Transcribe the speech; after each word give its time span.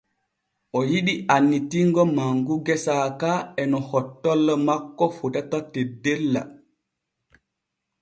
O 0.77 0.79
yiɗi 0.91 1.13
annitingo 1.35 2.01
manŋu 2.15 2.53
gesa 2.65 2.95
ka 3.19 3.31
e 3.61 3.63
no 3.71 3.79
hottollo 3.89 4.53
makko 4.67 5.05
fotata 5.17 5.57
teddella. 5.73 6.41